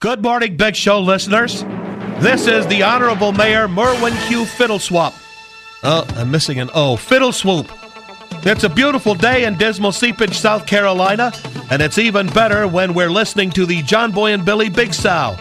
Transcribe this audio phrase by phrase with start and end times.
[0.00, 1.64] Good morning, Big Show listeners.
[2.20, 4.44] This is the Honorable Mayor Merwin Q.
[4.44, 5.12] Fiddleswap.
[5.82, 6.94] Oh, I'm missing an O.
[6.94, 7.68] Fiddle Swoop.
[8.46, 11.32] It's a beautiful day in dismal Seepage, South Carolina,
[11.72, 15.36] and it's even better when we're listening to the John Boy and Billy Big Sow.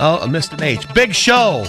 [0.00, 0.92] Oh, I missed an H.
[0.92, 1.64] Big Show.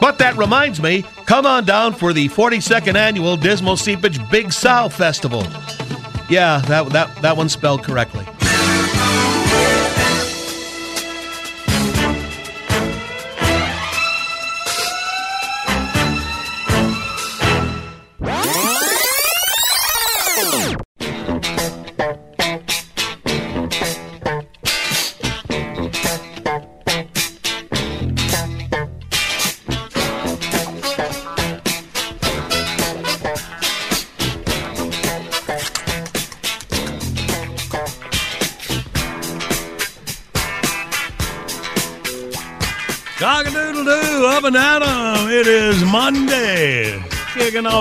[0.00, 4.88] But that reminds me, come on down for the 42nd annual Dismal Seepage Big Sow
[4.88, 5.42] Festival.
[6.28, 8.26] Yeah, that that that one's spelled correctly.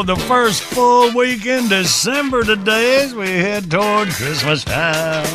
[0.06, 5.26] The first full week in December today as we head toward Christmas time.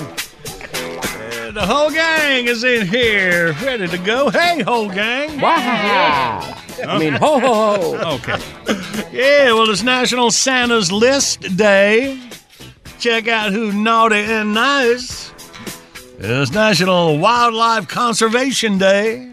[0.47, 4.31] And the whole gang is in here, ready to go.
[4.31, 5.41] Hey, whole gang.
[5.41, 6.57] Wow.
[6.87, 8.15] I mean, ho, ho, ho.
[8.15, 8.39] Okay.
[9.11, 12.17] Yeah, well, it's National Santa's List Day.
[13.01, 15.33] Check out who's naughty and nice.
[16.21, 19.30] It's National Wildlife Conservation Day.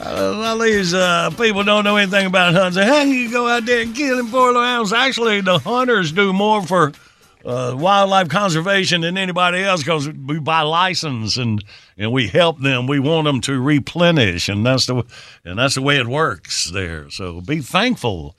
[0.00, 2.82] Uh, a lot of these uh, people don't know anything about hunting.
[2.82, 4.92] How can you go out there and kill them for little animals?
[4.94, 6.92] Actually, the hunters do more for
[7.44, 11.62] uh, wildlife conservation than anybody else because we buy license and
[11.98, 12.86] and we help them.
[12.86, 15.04] We want them to replenish, and that's the
[15.44, 17.10] and that's the way it works there.
[17.10, 18.36] So be thankful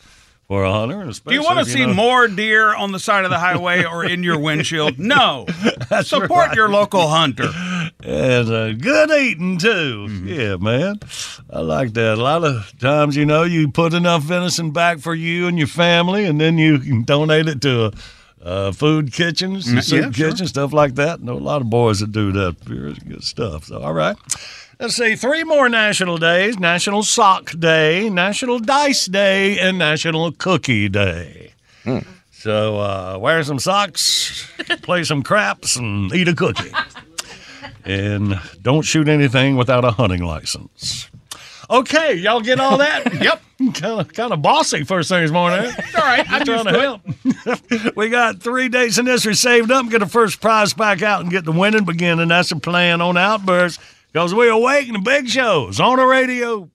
[0.48, 1.10] for a hunter.
[1.28, 3.84] Do you want to especially see know- more deer on the side of the highway
[3.84, 5.00] or in your windshield?
[5.00, 5.46] No.
[6.02, 6.56] Support right.
[6.56, 7.48] your local hunter.
[8.04, 10.08] And uh, good eating too.
[10.10, 10.28] Mm-hmm.
[10.28, 11.00] Yeah, man.
[11.50, 12.16] I like that.
[12.18, 15.68] A lot of times, you know, you put enough venison back for you and your
[15.68, 17.92] family, and then you can donate it to
[18.44, 20.30] uh, food kitchens, Mm, soup yeah, sure.
[20.32, 21.22] kitchens, stuff like that.
[21.22, 22.58] know a lot of boys that do that.
[22.64, 23.66] Very good stuff.
[23.66, 24.18] So, all right.
[24.80, 30.90] Let's see, three more national days National Sock Day, National Dice Day, and National Cookie
[30.90, 31.54] Day.
[32.32, 34.48] So, uh, wear some socks,
[34.82, 36.72] play some craps, and eat a cookie
[37.86, 41.10] and don't shoot anything without a hunting license.
[41.70, 43.14] Okay, y'all get all that?
[43.22, 43.42] yep.
[43.76, 45.60] Kind of, kind of bossy first thing this morning.
[45.60, 45.82] eh?
[45.96, 46.82] All right, I I'm just trying to
[47.62, 47.96] help.
[47.96, 49.88] we got three days in history saved up.
[49.90, 52.28] Get the first prize back out and get the winning beginning.
[52.28, 53.80] That's the plan on Outburst
[54.12, 56.70] because we're awaken the big shows on the radio.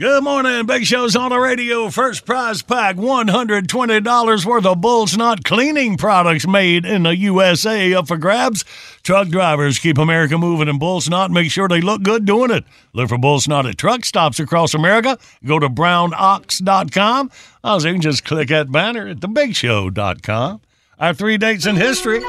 [0.00, 1.90] Good morning, Big Show's on the radio.
[1.90, 8.08] First prize pack $120 worth of Bull Snot cleaning products made in the USA up
[8.08, 8.64] for grabs.
[9.02, 12.64] Truck drivers keep America moving, and Bull Snot make sure they look good doing it.
[12.94, 15.18] Look for Bull Snot at truck stops across America.
[15.44, 17.30] Go to brownox.com.
[17.62, 20.62] Also, you can just click that banner at thebigshow.com.
[20.98, 22.20] Our three dates in history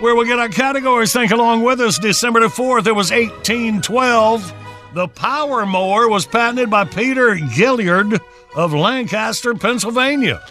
[0.00, 1.12] where we get our categories.
[1.12, 1.98] Think along with us.
[1.98, 4.54] December the 4th, it was 1812.
[4.96, 8.18] The Power Mower was patented by Peter Gaillard
[8.54, 10.42] of Lancaster, Pennsylvania.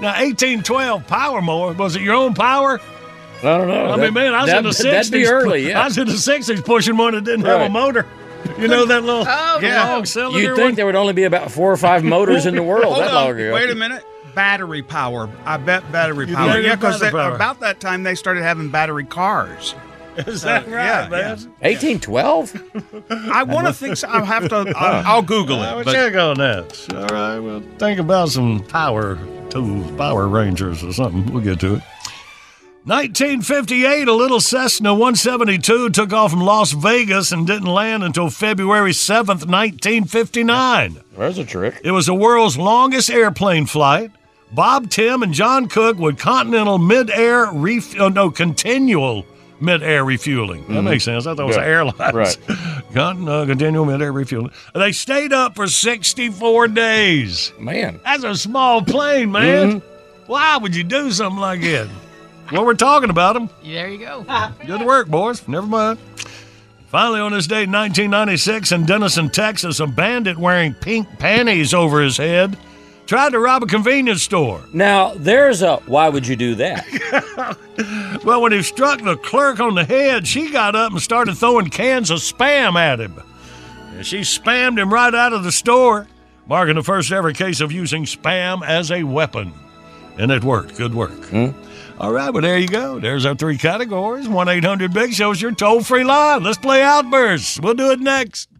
[0.00, 2.80] Now, 1812 Power Mower, was it your own power?
[3.38, 3.92] I don't know.
[3.92, 4.90] I That- mean, man, I was that- in the 60s.
[5.10, 5.82] That'd be early, yeah.
[5.82, 8.06] I was in the 60s pushing one that didn't have a motor.
[8.58, 9.88] You know that little Oh, yeah.
[9.92, 10.56] long cylinder You'd one?
[10.58, 13.14] think there would only be about four or five motors in the world that on.
[13.14, 13.54] long ago.
[13.54, 14.02] Wait a minute.
[14.34, 15.28] Battery power.
[15.46, 16.58] I bet battery You power.
[16.58, 19.76] Yeah, because battery about that time they started having battery cars.
[20.26, 21.38] Is uh, that right, yeah, man?
[21.60, 23.10] 1812?
[23.32, 23.96] I want to think.
[23.96, 24.08] So.
[24.08, 24.72] I'll have to.
[24.76, 25.76] I'll, I'll Google I it.
[25.76, 26.94] will But check on that.
[26.94, 27.38] All right.
[27.38, 29.18] Well, think about some power
[29.50, 31.32] tools, Power Rangers or something.
[31.32, 31.82] We'll get to it.
[32.84, 38.92] 1958, a little Cessna 172 took off from Las Vegas and didn't land until February
[38.92, 40.98] 7th, 1959.
[41.14, 41.78] There's a trick.
[41.84, 44.12] It was the world's longest airplane flight.
[44.52, 49.26] Bob Timm and John Cook would continental mid-air ref- oh, no continual
[49.60, 50.66] mid-air refueling.
[50.68, 51.26] That makes sense.
[51.26, 51.64] I thought it was Yeah.
[51.64, 52.14] airlines.
[52.14, 52.38] Right.
[52.94, 54.50] Con- uh, continual mid-air refueling.
[54.74, 57.52] They stayed up for 64 days.
[57.58, 58.00] Man.
[58.04, 59.82] That's a small plane, man.
[60.26, 61.88] Why would you do something like that?
[62.52, 63.48] Well, we're talking about them.
[63.62, 64.24] There you go.
[64.66, 65.46] Good work, boys.
[65.46, 65.98] Never mind.
[66.88, 72.16] Finally, on this date 1996 in Denison, Texas, a bandit wearing pink panties over his
[72.16, 72.56] head
[73.10, 74.62] tried to rob a convenience store.
[74.72, 77.56] Now, there's a why would you do that?
[78.22, 81.70] Well, when he struck the clerk on the head, she got up and started throwing
[81.70, 83.14] cans of spam at him.
[83.94, 86.06] And she spammed him right out of the store,
[86.46, 89.54] marking the first ever case of using spam as a weapon.
[90.18, 90.76] And it worked.
[90.76, 91.24] Good work.
[91.30, 91.52] Hmm?
[91.98, 93.00] All right, well, there you go.
[93.00, 94.28] There's our three categories.
[94.28, 96.42] 1 800 Big Show's your toll free line.
[96.42, 97.58] Let's play Outbursts.
[97.58, 98.50] We'll do it next.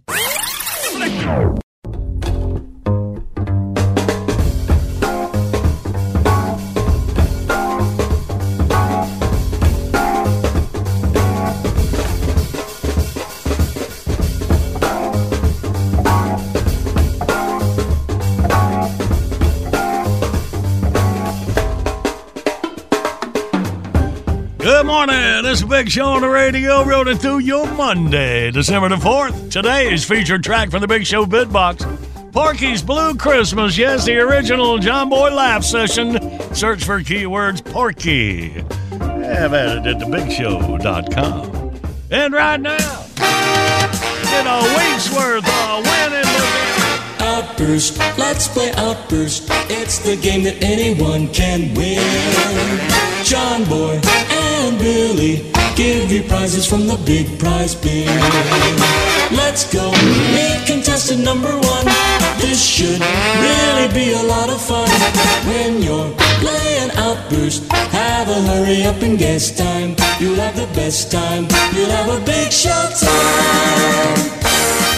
[25.71, 29.53] Big Show on the radio, rolling through your Monday, December the 4th.
[29.53, 32.33] Today's featured track from the Big Show Bitbox.
[32.33, 33.79] Porky's Blue Christmas.
[33.79, 36.19] Yes, the original John Boy Laugh session.
[36.57, 38.51] Search for keywords Porky.
[38.91, 41.81] Have at it at thebigshow.com.
[42.11, 46.25] And right now, get uh, a week's worth of winning.
[47.21, 49.47] Outburst, let's play Outburst.
[49.71, 53.25] It's the game that anyone can win.
[53.25, 58.07] John Boy and Billy give you prizes from the big prize bin.
[59.33, 59.91] Let's go,
[60.37, 61.87] meet contestant number one.
[62.37, 63.01] This should
[63.45, 64.91] really be a lot of fun.
[65.49, 66.13] When you're
[66.45, 67.61] playing Outburst,
[67.97, 69.97] have a hurry up and guess time.
[70.21, 71.45] You'll have the best time.
[71.75, 74.19] You'll have a big show time.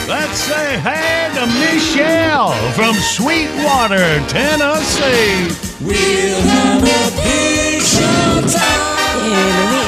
[0.08, 5.46] Let's say hey to Michelle from Sweetwater, Tennessee.
[5.86, 9.81] We'll have a big show time.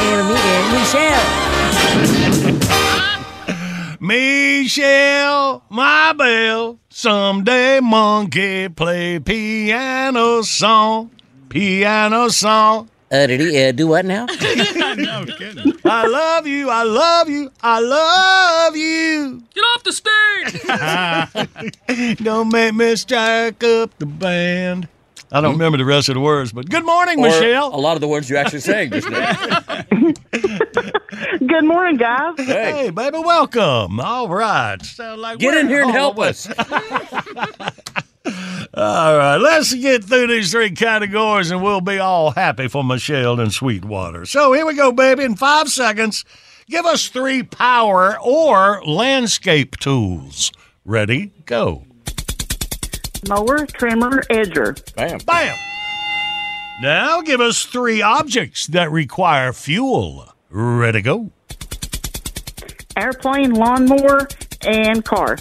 [0.75, 1.23] Michelle,
[4.01, 11.13] Michelle, my belle, someday monkey play piano song,
[11.49, 12.91] piano song.
[13.13, 14.27] Uh, did he uh, do what now?
[14.97, 15.73] no kidding.
[15.85, 19.45] I love you, I love you, I love you.
[19.55, 20.61] Get off the stage!
[22.19, 24.89] Don't make me strike up the band.
[25.33, 27.75] I don't remember the rest of the words, but good morning, Or Michelle.
[27.75, 29.33] A lot of the words you actually sang just now.
[31.47, 32.35] Good morning, guys.
[32.39, 34.01] Hey, Hey, baby, welcome.
[34.01, 34.83] All right.
[34.83, 36.49] Sound like get in here and help us.
[38.77, 43.39] All right, let's get through these three categories and we'll be all happy for Michelle
[43.39, 44.25] and Sweetwater.
[44.27, 45.23] So here we go, baby.
[45.23, 46.25] In five seconds,
[46.69, 50.51] give us three power or landscape tools.
[50.85, 51.85] Ready, go.
[53.29, 54.75] Mower, trimmer, edger.
[54.97, 55.19] Bam.
[55.25, 55.57] Bam!
[56.83, 60.34] Now give us three objects that require fuel.
[60.57, 61.33] Ready, to go.
[62.97, 64.29] Airplane, lawnmower,
[64.65, 65.37] and car.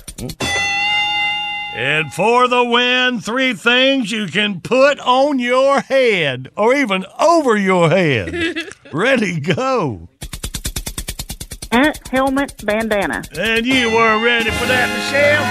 [1.75, 7.55] And for the win, three things you can put on your head or even over
[7.55, 8.57] your head.
[8.91, 10.09] Ready, go.
[11.71, 13.21] Hat, helmet, bandana.
[13.37, 15.43] And you were ready for that, Michelle?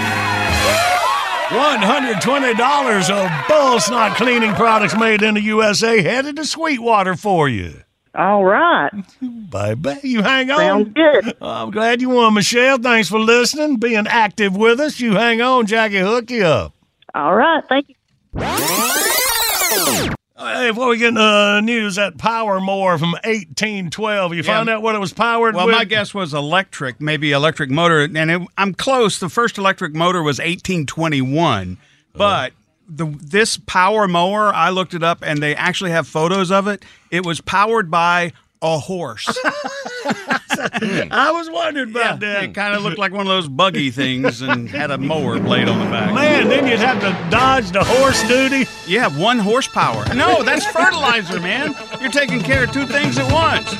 [1.53, 7.83] $120 of bull snot cleaning products made in the USA headed to Sweetwater for you.
[8.15, 8.91] All right.
[9.51, 10.01] Bye bye.
[10.03, 10.59] You hang on.
[10.59, 11.37] Sounds good.
[11.41, 12.79] I'm glad you won, Michelle.
[12.79, 15.01] Thanks for listening, being active with us.
[15.01, 16.75] You hang on, Jackie, hook you up.
[17.15, 17.63] All right.
[17.69, 17.95] Thank you.
[20.39, 24.83] Hey, before we get into uh, news, that Power More from 1812, you found out
[24.83, 25.75] what it was powered Well, with?
[25.75, 29.21] my guess was electric, maybe electric motor, and it, I'm close.
[29.21, 31.79] The first electric motor was 1821,
[32.15, 32.53] but
[32.95, 36.85] the this power mower, I looked it up, and they actually have photos of it.
[37.11, 39.27] It was powered by a horse.
[40.05, 42.45] I was wondering about that.
[42.45, 45.69] It kind of looked like one of those buggy things and had a mower blade
[45.69, 46.15] on the back.
[46.15, 48.67] Man, then you'd have to dodge the horse duty.
[48.87, 50.15] Yeah, one horsepower.
[50.15, 51.75] No, that's fertilizer, man.
[52.01, 53.71] You're taking care of two things at once.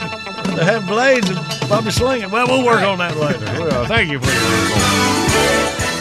[0.57, 1.39] they have blades and
[1.69, 2.31] probably sling it.
[2.31, 3.45] Well, we'll work on that later.
[3.61, 5.92] Well, thank you for your report.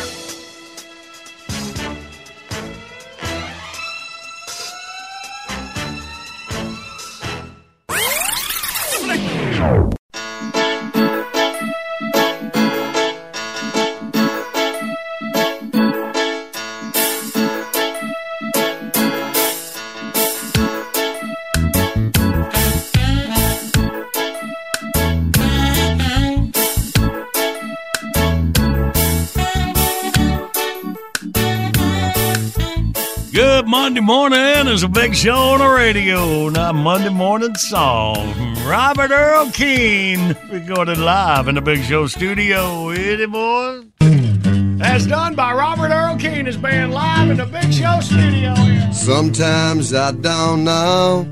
[34.01, 36.49] Monday morning is a big show on the radio.
[36.49, 38.33] Not Monday morning song.
[38.65, 42.89] Robert Earl Keen recorded live in the Big Show studio.
[42.89, 43.83] Hit it, boy.
[43.99, 46.47] That's done by Robert Earl Keen.
[46.47, 48.55] His band live in the Big Show studio.
[48.91, 51.27] Sometimes I don't know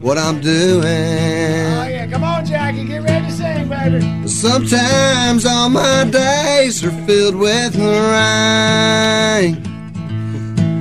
[0.00, 0.84] what I'm doing.
[0.84, 2.06] Oh, yeah.
[2.06, 2.84] Come on, Jackie.
[2.84, 4.28] Get ready to sing, baby.
[4.28, 9.67] Sometimes all my days are filled with rain.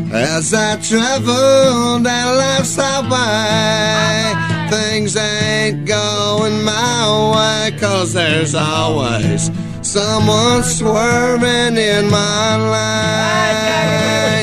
[0.10, 4.34] As I travel down life's highway,
[4.70, 12.58] things ain't going my way, cause there's always someone swerving in my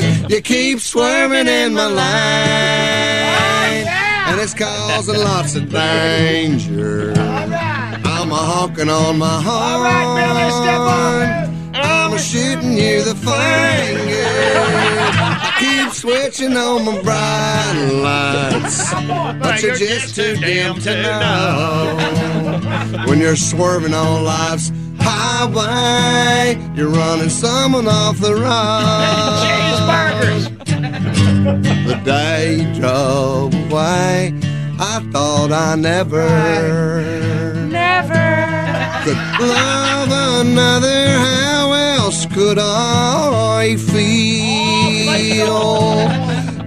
[0.02, 0.26] lane.
[0.28, 7.14] You keep swerving in my lane, and it's causing lots of danger.
[7.16, 9.87] I'm a honking on my horn.
[11.75, 15.33] I'm shooting you the finger.
[15.58, 18.92] Keep switching on my bright lights,
[19.40, 21.96] but you're just too dim to know.
[23.06, 28.50] When you're swerving on life's highway, you're running someone off the road.
[31.44, 34.32] The day you drove away,
[34.80, 36.26] I thought I never,
[37.68, 41.08] never could love another.
[41.18, 44.63] How else could I feel?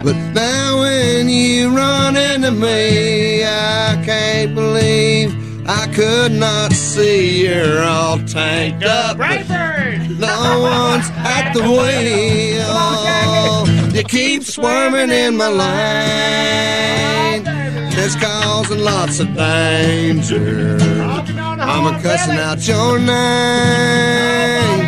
[0.03, 5.35] But now when you run into me, I can't believe
[5.67, 9.17] I could not see you're all tanked up.
[9.17, 13.67] No one's at the wheel.
[13.93, 17.43] You keep swarming in my lane.
[17.99, 20.77] It's causing lots of danger.
[21.59, 24.86] I'm a cussing out your name.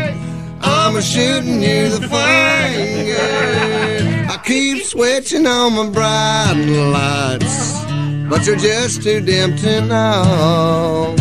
[0.90, 3.22] I'm shooting you the finger.
[4.28, 7.84] I keep switching on my bright lights,
[8.28, 11.16] but you're just too dim to know.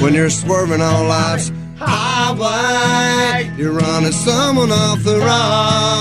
[0.00, 5.96] When you're swerving on life's highway, you're running someone off the road.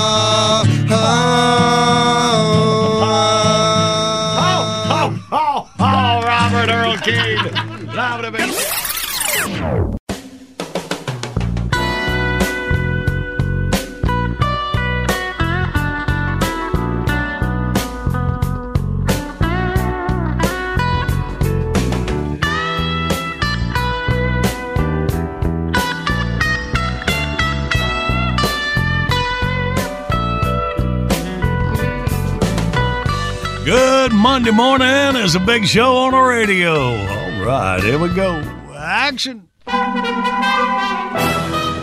[34.26, 36.74] Monday morning is a big show on the radio.
[36.74, 38.42] All right, here we go.
[38.76, 39.48] Action.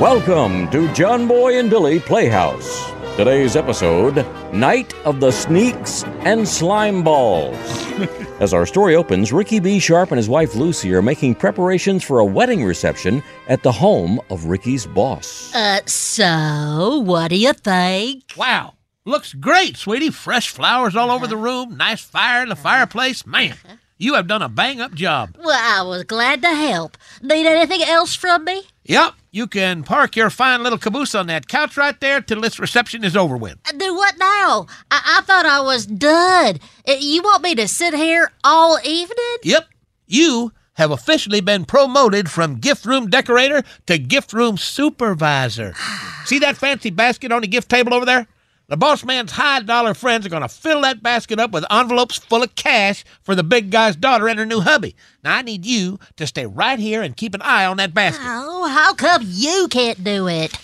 [0.00, 2.90] Welcome to John Boy and Billy Playhouse.
[3.14, 7.56] Today's episode Night of the Sneaks and Slime Balls.
[8.40, 9.78] As our story opens, Ricky B.
[9.78, 14.20] Sharp and his wife Lucy are making preparations for a wedding reception at the home
[14.30, 15.54] of Ricky's boss.
[15.54, 18.24] Uh, so, what do you think?
[18.36, 18.74] Wow.
[19.04, 20.10] Looks great, sweetie.
[20.10, 23.26] Fresh flowers all over the room, nice fire in the fireplace.
[23.26, 23.56] Man,
[23.98, 25.36] you have done a bang up job.
[25.42, 26.96] Well, I was glad to help.
[27.20, 28.62] Need anything else from me?
[28.84, 32.60] Yep, you can park your fine little caboose on that couch right there till this
[32.60, 33.58] reception is over with.
[33.68, 34.66] Uh, Do what now?
[34.92, 36.58] I, I thought I was done.
[36.88, 39.36] Uh, You want me to sit here all evening?
[39.42, 39.66] Yep,
[40.06, 45.74] you have officially been promoted from gift room decorator to gift room supervisor.
[46.24, 48.28] See that fancy basket on the gift table over there?
[48.72, 52.16] The boss man's high dollar friends are going to fill that basket up with envelopes
[52.16, 54.96] full of cash for the big guy's daughter and her new hubby.
[55.22, 58.24] Now, I need you to stay right here and keep an eye on that basket.
[58.24, 60.58] Oh, how come you can't do it?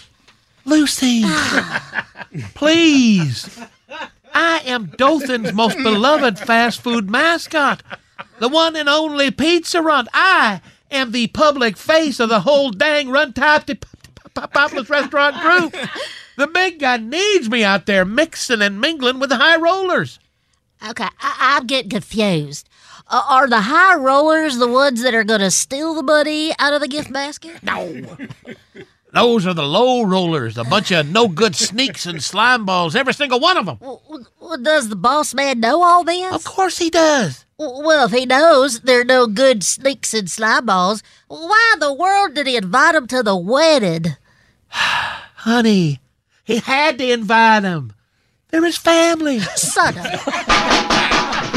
[0.64, 1.22] Lucy,
[2.54, 3.60] please.
[4.32, 7.82] I am Dothan's most beloved fast food mascot,
[8.38, 10.08] the one and only Pizza Run.
[10.14, 13.84] I am the public face of the whole dang Run Type
[14.32, 15.76] Popless Restaurant group.
[16.38, 20.20] The big guy needs me out there mixing and mingling with the high rollers.
[20.88, 22.68] Okay, I, I'm getting confused.
[23.08, 26.72] Uh, are the high rollers the ones that are going to steal the money out
[26.72, 27.60] of the gift basket?
[27.64, 28.04] No.
[29.12, 33.14] Those are the low rollers, a bunch of no good sneaks and slime balls, every
[33.14, 33.78] single one of them.
[33.80, 36.32] Well, does the boss man know all this?
[36.32, 37.46] Of course he does.
[37.58, 41.92] Well, well, if he knows they're no good sneaks and slime balls, why in the
[41.92, 44.14] world did he invite them to the wedding?
[44.68, 46.00] Honey,
[46.48, 47.92] he had to invite them.
[48.48, 49.38] They're his family.
[49.56, 51.48] Son of a-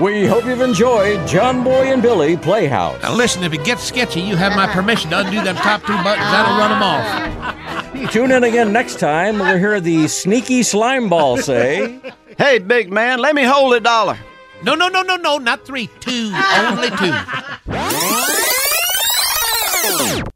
[0.00, 3.02] We hope you've enjoyed John Boy and Billy Playhouse.
[3.02, 5.92] Now listen, if it gets sketchy, you have my permission to undo them top two
[6.04, 6.28] buttons.
[6.30, 8.12] That'll run them off.
[8.12, 9.40] Tune in again next time.
[9.40, 12.00] We'll hear the sneaky slime ball say.
[12.38, 14.16] Hey, big man, let me hold a dollar.
[14.62, 17.12] No, no, no, no, no, not three, two, only two.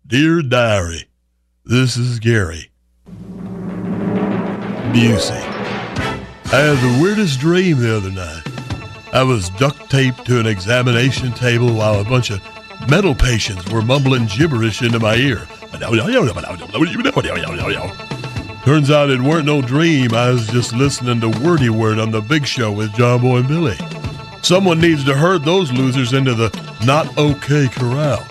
[0.06, 1.08] Dear Diary,
[1.64, 2.70] this is Gary
[4.92, 5.42] Busey.
[6.52, 8.42] I had the weirdest dream the other night.
[9.12, 12.40] I was duct taped to an examination table while a bunch of
[12.88, 15.46] mental patients were mumbling gibberish into my ear.
[18.64, 20.14] Turns out it weren't no dream.
[20.14, 23.48] I was just listening to Wordy Word on the Big Show with John Boy and
[23.48, 23.76] Billy.
[24.42, 26.48] Someone needs to herd those losers into the
[26.84, 28.26] not okay corral.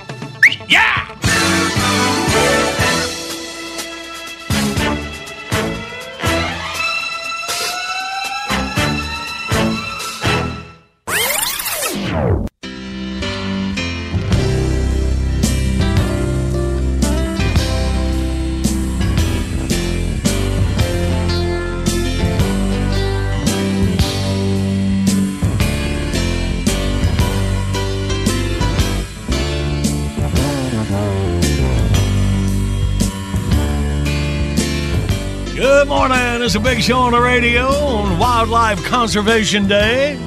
[36.41, 36.45] Morning.
[36.45, 40.19] It's a big show on the radio on Wildlife Conservation Day.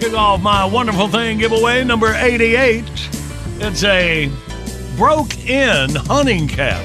[0.00, 2.84] Kick off my wonderful thing giveaway number 88.
[3.60, 4.30] It's a
[4.96, 6.84] broke in hunting cap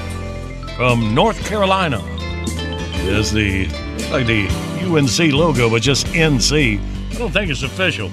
[0.76, 2.00] from North Carolina.
[3.04, 3.66] It's the
[4.10, 4.48] like the
[4.82, 6.80] UNC logo, but just NC.
[7.14, 8.10] I don't think it's official.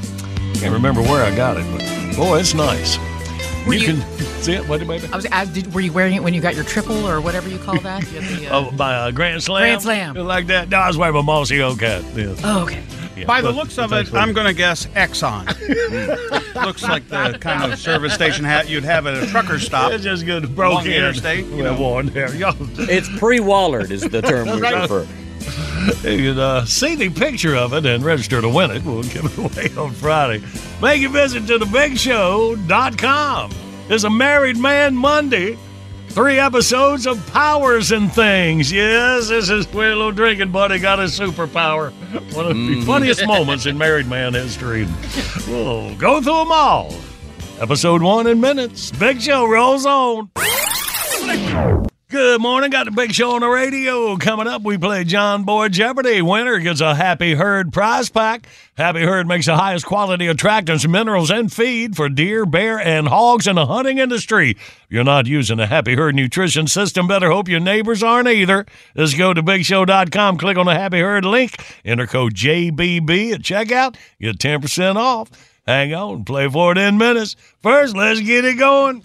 [0.56, 2.98] Can't remember where I got it, but boy, it's nice.
[3.66, 5.08] Were you, you- can see it, what, baby?
[5.12, 7.48] I was, I, did, were you wearing it when you got your triple or whatever
[7.50, 8.04] you call that?
[8.12, 9.62] You the, uh, Oh, by a Grand Slam?
[9.64, 10.16] Grand Slam.
[10.16, 10.70] Like that?
[10.70, 12.04] No, I was wearing my Mossy Oak hat.
[12.16, 12.36] Yeah.
[12.44, 12.82] Oh, okay.
[13.18, 15.46] Yeah, By the looks of it, I'm going to guess Exxon.
[16.66, 19.92] Looks like the kind of service station hat you'd have at a trucker stop.
[19.92, 20.44] It's just good.
[20.46, 20.94] along Broke in.
[20.94, 21.46] interstate.
[21.48, 21.82] You Well, know.
[21.82, 22.30] worn there.
[22.32, 24.88] It's pre-Wallard is the term we Right.
[24.88, 25.06] prefer.
[26.10, 28.86] you can uh, see the picture of it and register to win it.
[28.86, 30.42] We'll give it away on Friday.
[30.82, 33.52] Make a visit to thebigshow.com.
[33.90, 35.58] It's a Married Man Monday.
[36.10, 38.72] Three episodes of Powers and Things.
[38.72, 41.92] Yes, this is where little drinking buddy got his superpower.
[42.36, 42.82] One of the mm-hmm.
[42.84, 44.88] funniest moments in married man history.
[45.48, 46.94] We'll go through them all.
[47.60, 48.92] Episode one in minutes.
[48.92, 50.30] Big Show rolls on.
[52.10, 52.72] Good morning.
[52.72, 54.18] Got the big show on the radio.
[54.18, 56.24] Coming up, we play John Boy Jeopardy.
[56.24, 58.48] Winner gets a Happy Herd prize pack.
[58.76, 63.46] Happy Herd makes the highest quality attractants, minerals, and feed for deer, bear, and hogs
[63.46, 64.58] in the hunting industry.
[64.58, 68.66] If you're not using a Happy Herd nutrition system, better hope your neighbors aren't either.
[68.98, 73.98] Just go to bigshow.com, click on the Happy Herd link, enter code JBB at checkout,
[74.20, 75.30] get 10% off.
[75.68, 77.36] Hang on, play for it in minutes.
[77.62, 79.04] First, let's get it going.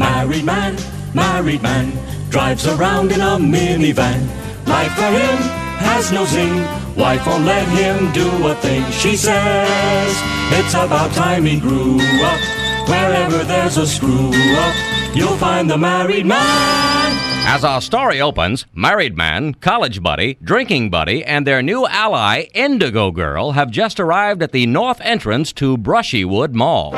[0.00, 0.78] Married man,
[1.12, 1.92] married man,
[2.30, 4.26] drives around in a minivan.
[4.66, 5.36] Life for him
[5.84, 6.56] has no zing.
[6.96, 8.82] Wife won't let him do a thing.
[8.92, 10.16] She says
[10.52, 12.40] it's about time he grew up.
[12.88, 14.74] Wherever there's a screw up,
[15.14, 17.18] you'll find the married man.
[17.46, 23.10] As our story opens, married man, college buddy, drinking buddy, and their new ally, Indigo
[23.10, 26.94] Girl, have just arrived at the north entrance to Brushywood Mall.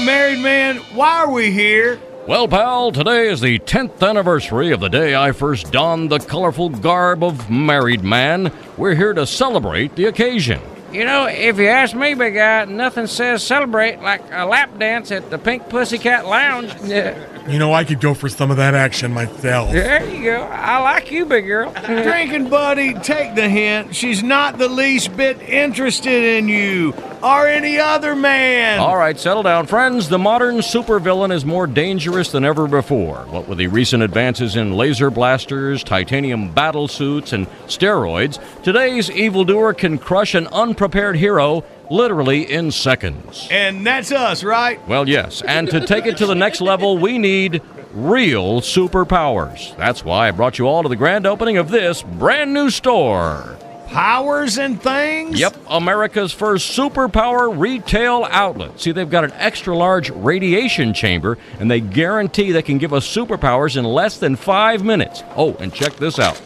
[0.00, 2.00] Hey, married man, why are we here?
[2.26, 6.70] Well, pal, today is the 10th anniversary of the day I first donned the colorful
[6.70, 8.50] garb of married man.
[8.78, 10.62] We're here to celebrate the occasion.
[10.90, 15.12] You know, if you ask me, big guy, nothing says celebrate like a lap dance
[15.12, 16.74] at the Pink Pussycat Lounge.
[17.46, 19.72] Yeah, You know, I could go for some of that action myself.
[19.72, 20.42] there you go.
[20.42, 21.72] I like you, big girl.
[21.72, 23.94] Drinking buddy, take the hint.
[23.94, 28.78] She's not the least bit interested in you or any other man.
[28.80, 29.66] All right, settle down.
[29.66, 33.18] Friends, the modern supervillain is more dangerous than ever before.
[33.28, 39.74] What with the recent advances in laser blasters, titanium battle suits, and steroids, today's evildoer
[39.74, 43.48] can crush an unprepared hero literally in seconds.
[43.50, 44.86] And that's us, right?
[44.88, 47.60] Well, yes, and to take it to the next level, we need
[47.92, 49.76] real superpowers.
[49.76, 53.58] That's why I brought you all to the grand opening of this brand new store.
[53.88, 55.40] Powers and things?
[55.40, 58.78] Yep, America's first superpower retail outlet.
[58.78, 63.04] See, they've got an extra large radiation chamber, and they guarantee they can give us
[63.04, 65.24] superpowers in less than five minutes.
[65.34, 66.40] Oh, and check this out.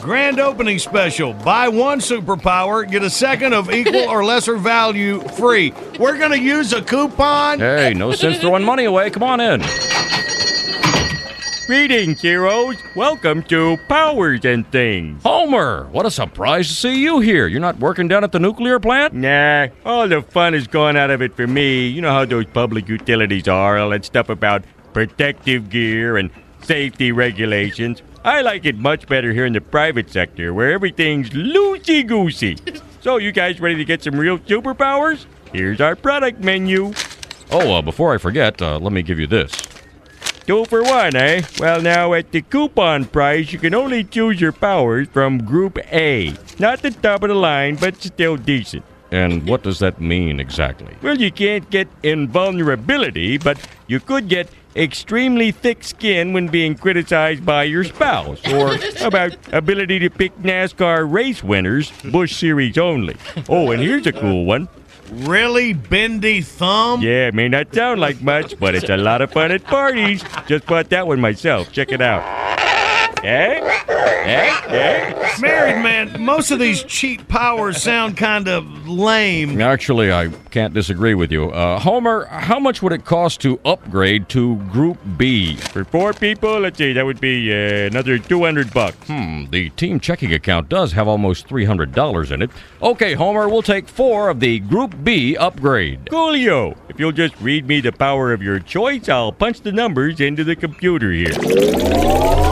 [0.00, 1.34] Grand opening special.
[1.34, 5.74] Buy one superpower, get a second of equal or lesser value free.
[5.98, 7.58] We're going to use a coupon.
[7.58, 9.10] Hey, no sense throwing money away.
[9.10, 9.62] Come on in.
[11.66, 12.76] Greetings, heroes.
[12.96, 15.22] Welcome to Powers and Things.
[15.22, 17.46] Homer, what a surprise to see you here.
[17.46, 19.12] You're not working down at the nuclear plant?
[19.12, 21.86] Nah, all the fun is gone out of it for me.
[21.86, 26.30] You know how those public utilities are, all that stuff about protective gear and
[26.62, 28.02] safety regulations.
[28.22, 32.58] I like it much better here in the private sector where everything's loosey goosey.
[33.00, 35.24] so, you guys ready to get some real superpowers?
[35.54, 36.92] Here's our product menu.
[37.50, 39.50] Oh, uh, before I forget, uh, let me give you this.
[40.46, 41.42] Two for one, eh?
[41.58, 46.34] Well, now at the coupon price, you can only choose your powers from Group A.
[46.58, 48.84] Not the top of the line, but still decent.
[49.10, 50.94] And what does that mean exactly?
[51.02, 57.44] Well, you can't get invulnerability, but you could get extremely thick skin when being criticized
[57.44, 58.40] by your spouse.
[58.52, 63.16] Or about ability to pick NASCAR race winners, Bush Series only.
[63.48, 64.68] Oh, and here's a cool one.
[65.10, 67.02] Really bendy thumb?
[67.02, 70.22] Yeah, it may not sound like much, but it's a lot of fun at parties.
[70.46, 71.72] Just bought that one myself.
[71.72, 72.49] Check it out.
[73.22, 73.60] Eh?
[73.86, 74.60] Eh?
[74.68, 75.36] Eh?
[75.40, 79.60] Married man, most of these cheap powers sound kind of lame.
[79.60, 81.50] Actually, I can't disagree with you.
[81.50, 85.56] Uh, Homer, how much would it cost to upgrade to Group B?
[85.56, 88.96] For four people, let's see, that would be uh, another 200 bucks.
[89.06, 92.50] Hmm, the team checking account does have almost $300 in it.
[92.82, 96.06] Okay, Homer, we'll take four of the Group B upgrade.
[96.06, 96.76] Coolio!
[96.88, 100.42] If you'll just read me the power of your choice, I'll punch the numbers into
[100.42, 102.49] the computer here.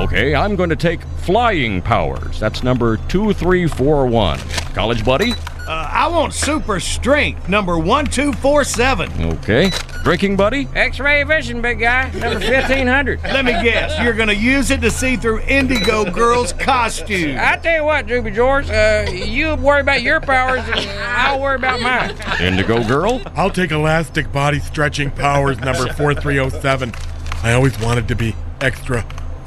[0.00, 2.40] Okay, I'm going to take flying powers.
[2.40, 4.38] That's number 2341.
[4.72, 5.32] College buddy?
[5.32, 9.24] Uh, I want super strength, number 1247.
[9.34, 9.70] Okay.
[10.02, 10.66] Drinking buddy?
[10.74, 12.10] X-ray vision, big guy.
[12.12, 13.22] Number 1500.
[13.24, 17.36] Let me guess, you're going to use it to see through Indigo Girl's costume.
[17.38, 21.56] I tell you what, Droopy George, uh, you worry about your powers, and I'll worry
[21.56, 22.16] about mine.
[22.40, 23.20] Indigo Girl?
[23.36, 26.94] I'll take elastic body stretching powers number 4307.
[27.42, 29.04] I always wanted to be extra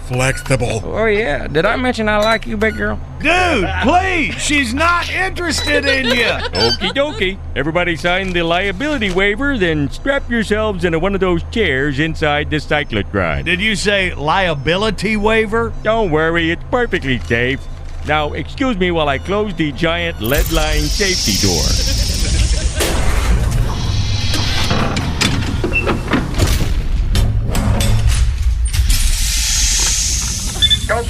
[0.08, 0.82] flexible.
[0.84, 1.48] Oh, yeah.
[1.48, 3.00] Did I mention I like you, big girl?
[3.20, 6.26] Dude, please, she's not interested in you.
[6.26, 7.38] Okie dokie.
[7.56, 12.58] Everybody sign the liability waiver, then strap yourselves into one of those chairs inside the
[12.58, 13.46] cyclotron.
[13.46, 15.74] Did you say liability waiver?
[15.84, 17.66] Don't worry, it's perfectly safe.
[18.06, 21.93] Now, excuse me while I close the giant lead line safety door.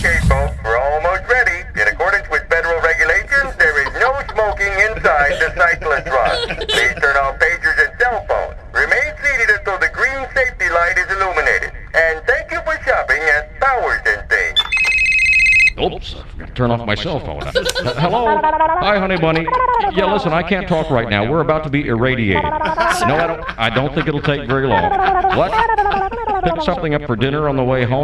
[0.03, 1.63] Okay, folks, we're almost ready.
[1.79, 6.67] In accordance with federal regulations, there is no smoking inside the cyclotron.
[6.67, 8.59] Please turn off pagers and cell phones.
[8.73, 11.71] Remain seated until the green safety light is illuminated.
[11.95, 14.59] And thank you for shopping at Powers and Things.
[15.81, 17.41] Oops, I forgot to turn off my cell phone.
[17.41, 17.53] Uh,
[18.01, 18.25] hello?
[18.27, 19.47] Hi, honey bunny.
[19.93, 21.31] Yeah, listen, I can't talk right now.
[21.31, 22.43] We're about to be irradiated.
[22.43, 24.83] No, I don't, I don't think it'll take very long.
[25.37, 25.53] What?
[26.43, 28.03] Pick something up for dinner on the way home?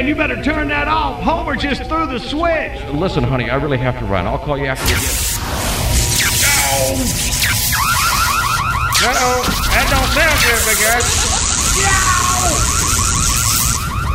[0.00, 1.22] Married man, you better turn that off.
[1.22, 2.82] Homer just threw the switch.
[2.94, 4.26] Listen, honey, I really have to run.
[4.26, 5.04] I'll call you after you get...
[9.02, 11.00] Uh-oh, that don't sound good, big guy.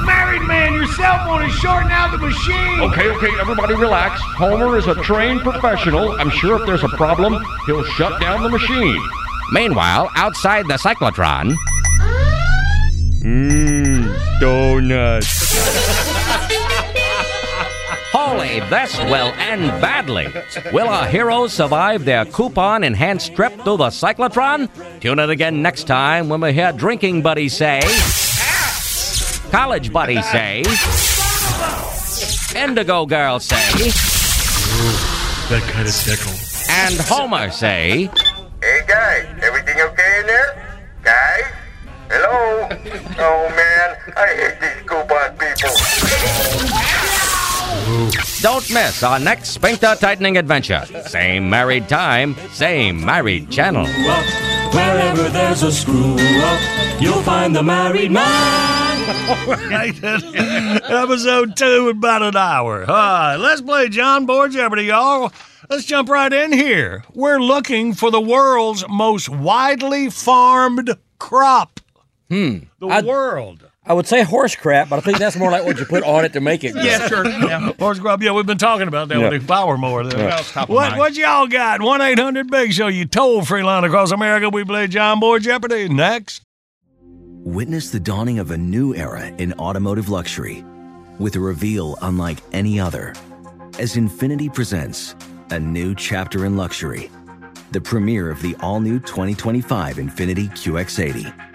[0.06, 2.82] Married man, your cell phone is shorting out the machine.
[2.82, 4.20] Okay, okay, everybody relax.
[4.22, 6.14] Homer is a trained professional.
[6.14, 9.00] I'm sure if there's a problem, he'll shut down the machine.
[9.52, 11.54] Meanwhile, outside the cyclotron.
[13.22, 15.56] Mmm, donuts.
[18.12, 20.28] Holy, this will end badly.
[20.72, 24.70] Will our heroes survive their coupon enhanced trip through the cyclotron?
[25.02, 27.82] Tune in again next time when we hear drinking buddies say,
[29.52, 30.60] college buddies say,
[32.56, 33.56] indigo girl say,
[35.50, 36.34] That kind of tickle.
[36.70, 38.10] and Homer say,
[38.62, 40.82] Hey, guys, everything okay in there?
[41.04, 41.44] Guys?
[42.10, 42.68] Hello?
[43.18, 45.72] Oh, man, I hate these coupon people.
[48.42, 50.86] Don't miss our next sphincter tightening adventure.
[51.08, 53.88] Same married time, same married channel.
[53.88, 58.76] Wherever there's a screw up, you'll find the married man.
[60.86, 62.82] Episode two in about an hour.
[62.82, 65.32] All right, let's play John Boy Jeopardy, y'all.
[65.70, 67.04] Let's jump right in here.
[67.14, 71.80] We're looking for the world's most widely farmed crop.
[72.30, 72.58] Hmm.
[72.80, 73.70] The I'd- world.
[73.88, 76.26] I would say horse crap, but I think that's more like what you put on
[76.26, 76.74] it to make it.
[76.84, 77.24] Yeah, sure.
[77.28, 77.72] Yeah.
[77.74, 78.24] Horse grub.
[78.24, 79.30] Yeah, we've been talking about that Yeah.
[79.30, 80.04] with the power mower.
[80.04, 80.20] There.
[80.20, 80.30] Yeah.
[80.30, 81.84] That was top of What what y'all got?
[81.84, 82.88] One eight hundred Big Show.
[82.88, 84.50] You toll free line across America.
[84.50, 86.42] We play John Boy Jeopardy next.
[87.44, 90.66] Witness the dawning of a new era in automotive luxury
[91.20, 93.14] with a reveal unlike any other
[93.78, 95.16] as Infiniti presents
[95.52, 97.12] a new chapter in luxury,
[97.72, 101.55] the premiere of the all new 2025 Infiniti QX80.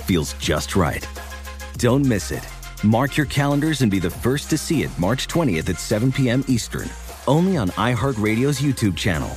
[0.00, 1.06] feels just right.
[1.78, 2.46] Don't miss it.
[2.84, 6.44] Mark your calendars and be the first to see it March 20th at 7 p.m.
[6.48, 6.88] Eastern,
[7.26, 9.30] only on iHeartRadio's YouTube channel.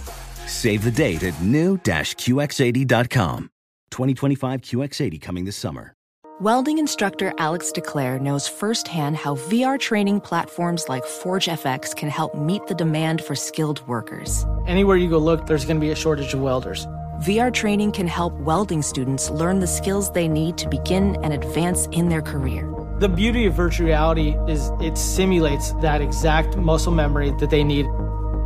[0.47, 3.49] Save the date at new-QX80.com.
[3.91, 5.93] 2025 QX80 coming this summer.
[6.39, 12.65] Welding instructor Alex DeClaire knows firsthand how VR training platforms like ForgeFX can help meet
[12.65, 14.43] the demand for skilled workers.
[14.65, 16.87] Anywhere you go look, there's going to be a shortage of welders.
[17.21, 21.85] VR training can help welding students learn the skills they need to begin and advance
[21.91, 22.69] in their career.
[22.99, 27.85] The beauty of virtual reality is it simulates that exact muscle memory that they need.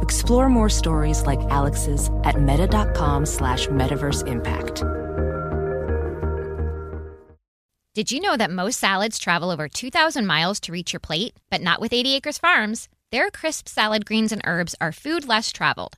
[0.01, 4.83] Explore more stories like Alex's at meta.com slash metaverse impact.
[7.93, 11.33] Did you know that most salads travel over 2,000 miles to reach your plate?
[11.49, 12.89] But not with 80 Acres Farms.
[13.11, 15.97] Their crisp salad greens and herbs are food less traveled,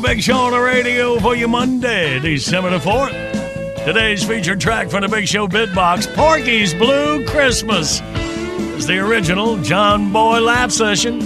[0.00, 0.18] Morning.
[0.18, 3.84] It's a big show on the radio for you Monday, December the 4th.
[3.84, 8.00] Today's featured track from the Big Show Bid Box, Porky's Blue Christmas.
[8.04, 11.20] It's the original John Boy Lap Session.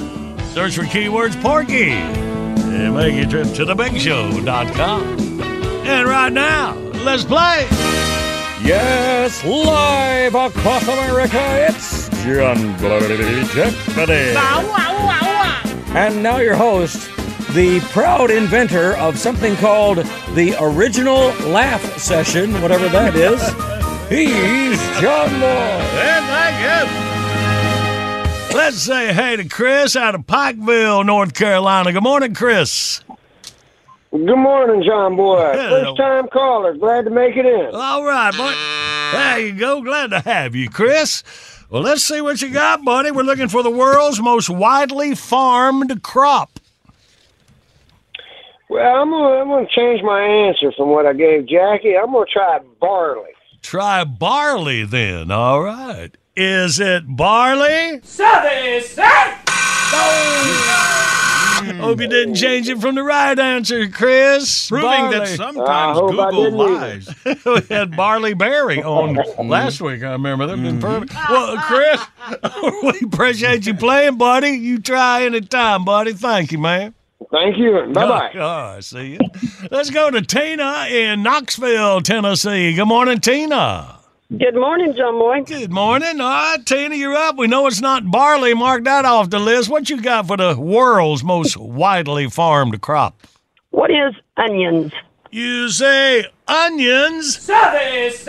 [0.52, 5.02] Search for keywords Porky and make your trip to thebigshow.com.
[5.87, 7.66] And right now, let's play.
[8.64, 14.37] Yes, live across America, it's John Bloody Jeopardy.
[15.94, 17.12] And now your host,
[17.55, 19.99] the proud inventor of something called
[20.35, 23.41] the original laugh session, whatever that is.
[24.09, 25.47] He's John Boy.
[25.47, 28.57] And thank you.
[28.57, 31.93] Let's say hey to Chris out of Pikeville, North Carolina.
[31.93, 33.03] Good morning, Chris.
[34.11, 35.53] Good morning, John Boy.
[35.55, 36.75] First time caller.
[36.75, 37.71] Glad to make it in.
[37.75, 38.55] All right, boy.
[39.19, 39.83] There you go.
[39.83, 41.23] Glad to have you, Chris.
[41.71, 43.11] Well, let's see what you got, buddy.
[43.11, 46.59] We're looking for the world's most widely farmed crop.
[48.72, 51.94] Well, I'm gonna I'm gonna change my answer from what I gave Jackie.
[51.94, 53.32] I'm gonna try barley.
[53.61, 55.30] Try barley then.
[55.30, 56.16] All right.
[56.35, 58.00] Is it barley?
[61.82, 64.70] Hope you didn't change it from the right answer, Chris.
[64.70, 65.18] Proving Barley.
[65.18, 67.14] that sometimes Google lies.
[67.44, 70.02] we had Barley Berry on last week.
[70.02, 70.56] I remember that.
[70.56, 71.12] Been perfect.
[71.28, 72.00] Well, Chris,
[72.82, 74.52] we appreciate you playing, buddy.
[74.52, 76.14] You try anytime, buddy.
[76.14, 76.94] Thank you, man.
[77.33, 77.73] Thank you.
[77.95, 78.31] Bye bye.
[78.38, 79.18] All right, see you.
[79.71, 82.75] Let's go to Tina in Knoxville, Tennessee.
[82.75, 83.99] Good morning, Tina.
[84.37, 85.42] Good morning, John Boy.
[85.42, 86.21] Good morning.
[86.21, 87.37] All right, Tina, you're up.
[87.38, 88.53] We know it's not barley.
[88.53, 89.71] Mark that off the list.
[89.71, 93.27] What you got for the world's most widely farmed crop?
[93.71, 94.92] What is onions?
[95.31, 97.47] You say onions.
[97.47, 98.29] That's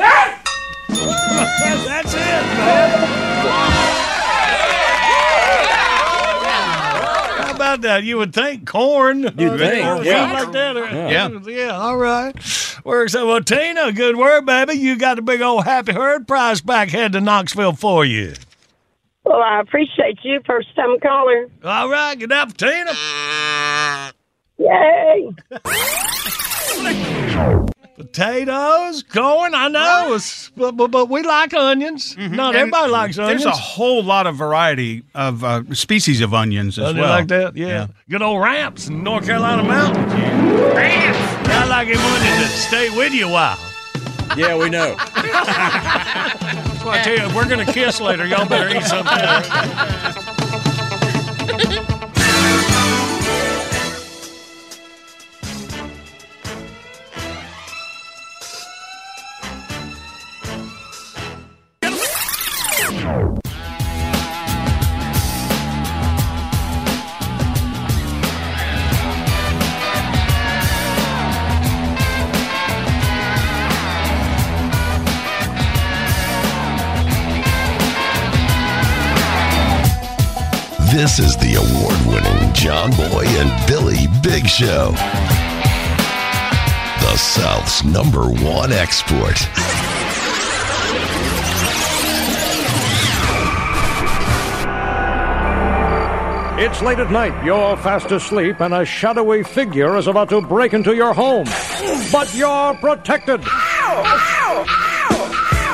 [2.13, 4.02] it, man.
[7.63, 8.03] About that?
[8.03, 9.23] You would think corn.
[9.23, 10.31] You'd or think, something yeah.
[10.33, 10.75] like that.
[10.77, 11.29] or- Yeah.
[11.47, 11.69] yeah.
[11.79, 12.33] All right.
[12.83, 13.25] Works out.
[13.27, 14.73] Well, Tina, good work, baby.
[14.73, 18.33] You got a big old happy herd prize back head to Knoxville for you.
[19.23, 21.49] Well, I appreciate you, first time caller.
[21.63, 22.91] All right, Good up, Tina.
[24.59, 25.31] Yay!
[27.95, 32.15] Potatoes, corn, I know, it's- but, but, but we like onions.
[32.17, 33.43] Not And everybody likes onions.
[33.43, 37.09] There's a whole lot of variety of uh, species of onions as Onion well.
[37.11, 37.87] like that, yeah.
[38.09, 40.11] Good old ramps in North Carolina mountains.
[40.73, 41.19] Ramps.
[41.49, 43.59] I like him onions that stay with you a while.
[44.35, 44.95] Yeah, we know.
[44.95, 49.13] That's why I tell you, if we're gonna kiss later, y'all better eat something.
[81.03, 84.91] This is the award winning John Boy and Billy Big Show.
[87.01, 89.35] The South's number one export.
[96.57, 100.71] It's late at night, you're fast asleep, and a shadowy figure is about to break
[100.71, 101.47] into your home.
[102.13, 103.41] But you're protected.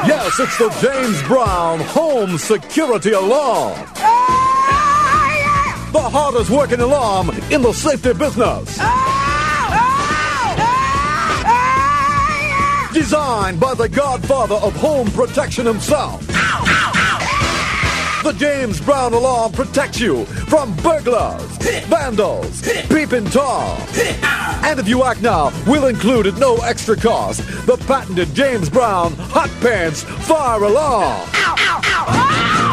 [0.07, 3.98] Yes, it's the James Brown Home Security Alarm.
[5.91, 8.77] The hardest working alarm in the safety business.
[12.93, 16.25] Designed by the godfather of home protection himself.
[18.23, 23.81] The James Brown alarm protects you from burglars, vandals, peeping Tom.
[24.63, 29.13] And if you act now, we'll include at no extra cost the patented James Brown
[29.13, 31.27] Hot Pants Fire Alarm.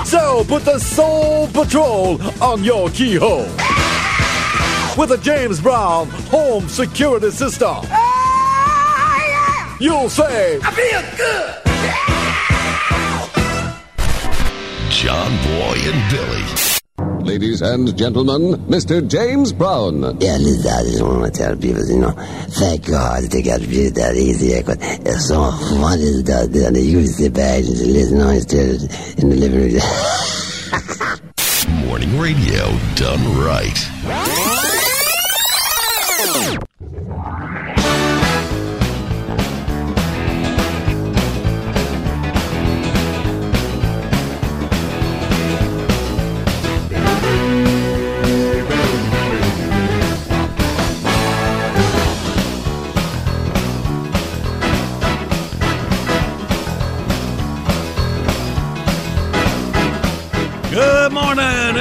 [0.06, 3.48] So put the Soul Patrol on your keyhole.
[4.96, 7.78] With a James Brown home security system.
[7.90, 8.16] Oh,
[9.80, 11.54] You'll say, I feel good.
[14.90, 16.75] John Boy and Billy.
[17.26, 19.02] Ladies and gentlemen, Mr.
[19.06, 20.00] James Brown.
[20.20, 22.12] Yeah, listen, I just want to tell people, you know,
[22.50, 24.62] thank God they got to be that easy.
[24.62, 28.80] But it's so funny that they used to sit back and listen on instead
[29.18, 29.80] in the living room.
[31.88, 33.76] Morning radio done right.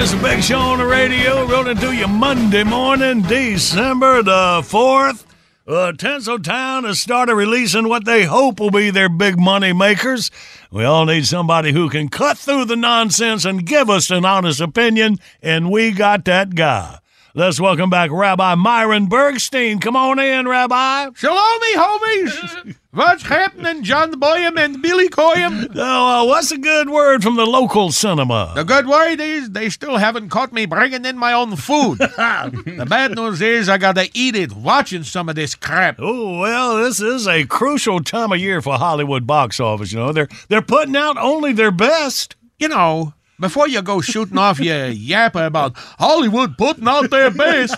[0.05, 1.47] It's a big show on the radio.
[1.47, 5.25] Rolling to you Monday morning, December the 4th.
[5.67, 10.29] Uh, Tinseltown has started releasing what they hope will be their big money makers.
[10.69, 14.61] We all need somebody who can cut through the nonsense and give us an honest
[14.61, 16.99] opinion, and we got that guy.
[17.37, 19.79] Let's welcome back Rabbi Myron Bernstein.
[19.79, 21.09] Come on in, Rabbi.
[21.15, 22.75] Shalom, homies.
[22.91, 25.69] What's happening, John Boyum and Billy Coyum?
[25.75, 28.53] Oh, uh, what's a good word from the local cinema?
[28.55, 31.97] The good word is they still haven't caught me bringing in my own food.
[31.97, 35.97] the bad news is I gotta eat it watching some of this crap.
[35.99, 39.91] Oh well, this is a crucial time of year for Hollywood box office.
[39.91, 42.37] You know, they're they're putting out only their best.
[42.59, 47.75] You know, before you go shooting off your yapper about Hollywood putting out their best,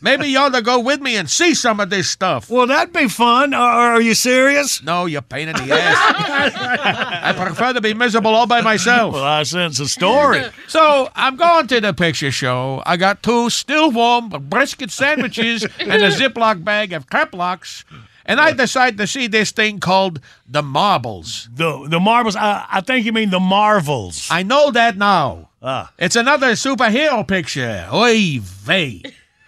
[0.00, 2.48] maybe you ought to go with me and see some of this stuff.
[2.50, 3.54] Well, that'd be fun.
[3.54, 4.82] Are, are you serious?
[4.82, 6.52] No, you're pain in the ass.
[6.56, 9.14] I prefer to be miserable all by myself.
[9.14, 10.44] Well, I sense a story.
[10.68, 12.82] So I'm going to the picture show.
[12.86, 17.84] I got two still warm brisket sandwiches and a Ziploc bag of kreplach.
[18.24, 21.48] And I decided to see this thing called The Marbles.
[21.52, 22.36] The the marbles.
[22.36, 24.28] I, I think you mean the Marvels.
[24.30, 25.48] I know that now.
[25.62, 25.92] Ah.
[25.98, 27.88] It's another superhero picture.
[27.92, 29.02] Oy vey.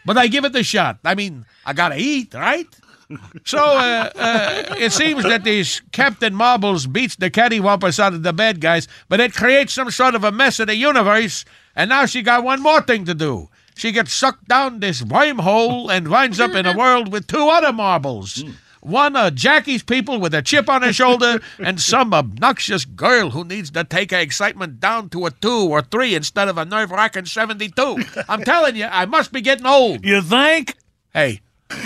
[0.05, 0.99] But I give it a shot.
[1.05, 2.67] I mean, I gotta eat, right?
[3.45, 8.33] So uh, uh, it seems that these Captain Marbles beats the cattywampus out of the
[8.33, 11.45] bad guys, but it creates some sort of a mess in the universe,
[11.77, 13.51] and now she got one more thing to do.
[13.77, 17.73] She gets sucked down this wormhole and winds up in a world with two other
[17.73, 18.43] marbles.
[18.85, 23.43] One of Jackie's people with a chip on her shoulder, and some obnoxious girl who
[23.43, 26.91] needs to take her excitement down to a two or three instead of a nerve
[26.91, 27.97] wracking 72.
[28.29, 30.05] I'm telling you, I must be getting old.
[30.05, 30.77] You think?
[31.15, 31.41] Hey,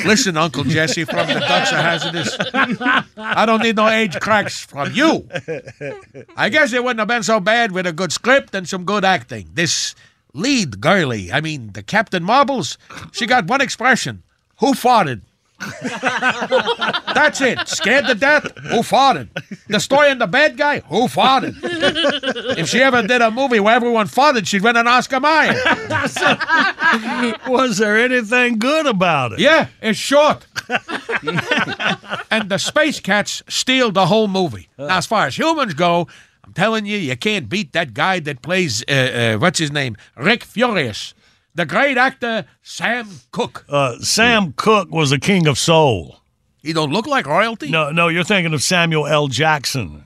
[0.04, 2.36] listen, Uncle Jesse from the Ducks Are Hazardous.
[3.16, 5.28] I don't need no age cracks from you.
[6.36, 9.04] I guess it wouldn't have been so bad with a good script and some good
[9.04, 9.50] acting.
[9.54, 9.94] This
[10.34, 12.76] lead girlie, I mean, the Captain Marbles,
[13.12, 14.24] she got one expression.
[14.58, 15.20] Who farted?
[17.14, 17.66] That's it.
[17.68, 18.44] Scared to death?
[18.58, 19.28] Who farted?
[19.34, 20.80] Destroying the story and the bad guy?
[20.80, 21.56] Who farted?
[22.58, 25.54] If she ever did a movie where everyone farted, she'd win an Oscar Mayer.
[27.48, 29.40] Was there anything good about it?
[29.40, 30.46] Yeah, it's short.
[32.30, 34.68] and the space cats steal the whole movie.
[34.78, 36.06] Now, as far as humans go,
[36.44, 39.96] I'm telling you, you can't beat that guy that plays, uh, uh, what's his name?
[40.16, 41.14] Rick Furious.
[41.54, 43.64] The great actor, Sam Cooke.
[43.68, 46.20] Uh, Sam Cooke was a king of soul.
[46.62, 47.70] He don't look like royalty?
[47.70, 49.28] No, no, you're thinking of Samuel L.
[49.28, 50.04] Jackson.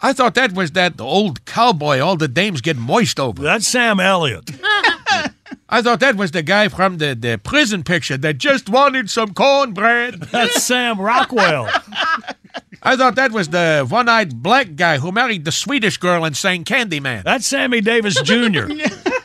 [0.00, 3.42] I thought that was that old cowboy all the dames get moist over.
[3.42, 4.50] That's Sam Elliott.
[5.68, 9.34] I thought that was the guy from the, the prison picture that just wanted some
[9.34, 10.14] cornbread.
[10.32, 11.68] That's Sam Rockwell.
[12.82, 16.36] I thought that was the one eyed black guy who married the Swedish girl and
[16.36, 17.24] sang Candyman.
[17.24, 18.68] That's Sammy Davis Jr.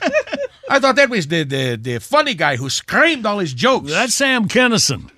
[0.74, 3.92] I thought that was the, the, the funny guy who screamed all his jokes.
[3.92, 5.12] That's Sam Kinison.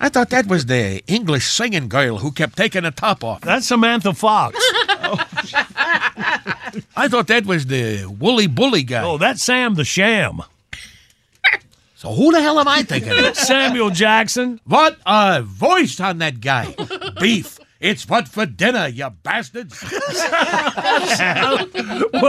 [0.00, 3.42] I thought that was the English singing girl who kept taking the top off.
[3.42, 4.58] That's Samantha Fox.
[5.08, 5.18] Oh,
[6.96, 9.04] I thought that was the woolly bully guy.
[9.04, 10.40] Oh, that's Sam the Sham.
[11.94, 13.36] So who the hell am I thinking of?
[13.36, 14.60] Samuel Jackson.
[14.64, 16.74] What a voice on that guy.
[17.20, 17.58] Beef.
[17.78, 19.82] It's what for dinner, you bastards.
[19.82, 19.98] what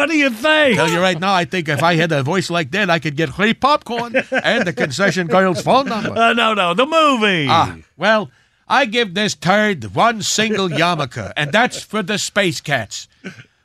[0.10, 0.76] do you think?
[0.76, 3.16] Tell you right now, I think if I had a voice like that, I could
[3.16, 6.18] get free popcorn and the concession girl's phone number.
[6.18, 7.48] Uh, no, no, the movie.
[7.50, 8.30] Ah, well,
[8.68, 13.08] I give this turd one single yarmulke, and that's for the Space Cats.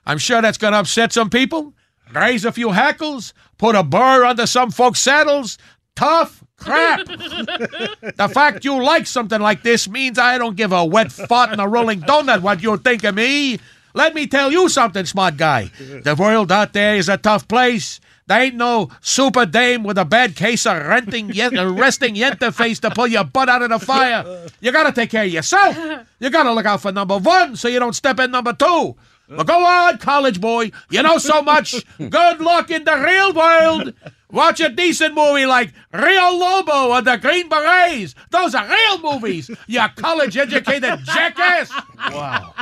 [0.06, 1.74] I'm sure that's going to upset some people,
[2.12, 5.58] raise a few hackles, put a burr under some folks' saddles.
[5.94, 7.06] Tough crap.
[7.06, 11.60] the fact you like something like this means I don't give a wet fart in
[11.60, 13.58] a rolling donut what you think of me.
[13.94, 15.70] Let me tell you something, smart guy.
[15.78, 18.00] The world out there is a tough place.
[18.26, 22.14] There ain't no super dame with a bad case of renting uh, yet resting
[22.52, 24.46] face to pull your butt out of the fire.
[24.60, 25.76] You gotta take care of yourself.
[26.20, 28.96] You gotta look out for number one so you don't step in number two.
[29.28, 30.70] But go on, college boy.
[30.90, 31.74] You know so much.
[31.98, 33.94] Good luck in the real world.
[34.32, 38.14] Watch a decent movie like Rio Lobo or the Green Berets.
[38.30, 39.50] Those are real movies.
[39.66, 41.70] You college educated jackass.
[42.10, 42.54] Wow.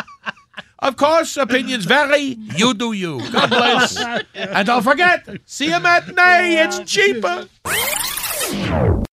[0.81, 2.37] Of course, opinions vary.
[2.57, 3.21] You do you.
[3.31, 3.97] God bless.
[4.35, 6.57] and don't forget, see a matinee.
[6.57, 7.49] It's cheaper.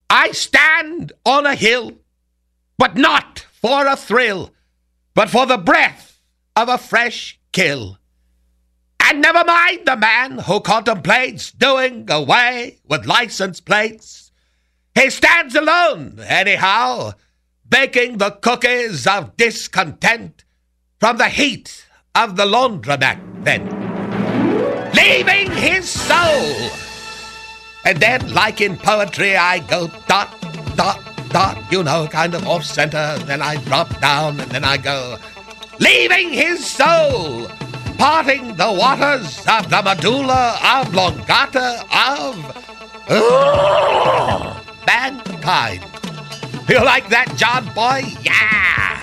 [0.09, 1.91] I stand on a hill,
[2.77, 4.51] but not for a thrill,
[5.13, 6.19] but for the breath
[6.55, 7.99] of a fresh kill.
[9.09, 14.33] And never mind the man who contemplates doing away with license plates.
[14.95, 17.13] He stands alone, anyhow,
[17.69, 20.43] baking the cookies of discontent
[20.99, 21.85] from the heat
[22.15, 23.63] of the laundromat then,
[24.91, 26.69] leaving his soul.
[27.85, 30.35] And then, like in poetry, I go dot,
[30.75, 30.99] dot,
[31.29, 35.17] dot, you know, kind of off center, then I drop down, and then I go,
[35.79, 37.47] leaving his soul,
[37.97, 42.35] parting the waters of the medulla oblongata of
[43.09, 45.83] uh, mankind.
[46.69, 48.03] You like that, John Boy?
[48.21, 48.96] Yeah!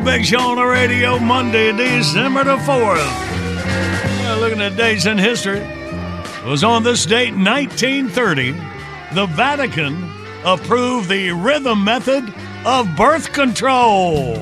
[0.00, 0.20] Morning.
[0.20, 2.96] It's a big show on the radio Monday, December the 4th.
[2.96, 5.58] Yeah, looking at dates in history.
[5.60, 8.52] It was on this date, 1930,
[9.14, 10.10] the Vatican
[10.44, 12.24] approved the rhythm method
[12.64, 14.34] of birth control.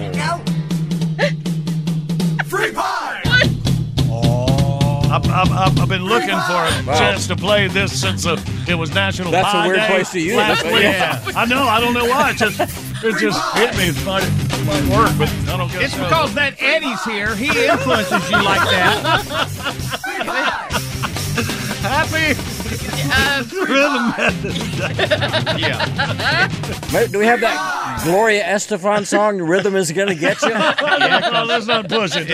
[2.46, 3.20] Free pie!
[5.14, 6.98] I've, I've, I've I've been looking for a Wow.
[6.98, 8.36] chance to play this since uh,
[8.68, 10.82] it was National That's a weird Day place to use last it, but week.
[10.82, 11.22] yeah.
[11.36, 11.62] I know.
[11.62, 12.30] I don't know why.
[12.30, 12.60] It just
[13.04, 13.92] it just hit me.
[14.64, 16.04] It might, work, but I don't guess It's so.
[16.04, 17.36] because that Eddie's here.
[17.36, 20.24] He influences you like that.
[21.84, 22.34] Happy
[23.60, 24.56] rhythm method.
[25.60, 26.48] yeah.
[27.08, 30.48] Do we have that Gloria Estefan song, Rhythm is Gonna Get You?
[30.50, 32.28] yeah, let's not push it.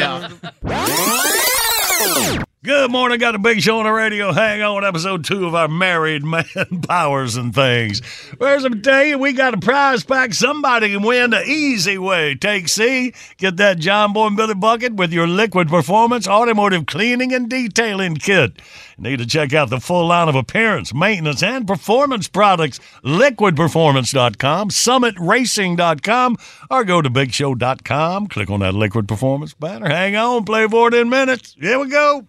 [2.63, 3.19] Good morning.
[3.19, 4.33] Got a big show on the radio.
[4.33, 6.45] Hang on, episode two of our Married Man
[6.87, 8.05] Powers and Things.
[8.37, 10.35] Where's I'm tell you, we got a prize pack.
[10.35, 12.35] Somebody can win the easy way.
[12.35, 13.15] Take C.
[13.39, 18.17] Get that John Boy and Billy bucket with your Liquid Performance Automotive Cleaning and Detailing
[18.17, 18.61] Kit.
[18.99, 22.79] Need to check out the full line of appearance, maintenance, and performance products.
[23.03, 26.37] LiquidPerformance.com, SummitRacing.com,
[26.71, 28.27] or go to BigShow.com.
[28.27, 29.89] Click on that Liquid Performance banner.
[29.89, 31.57] Hang on, play for it in minutes.
[31.59, 32.27] Here we go.